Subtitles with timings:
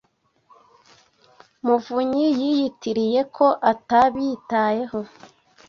[1.65, 4.99] muvunyi yiyitiriye ko atabitayeho.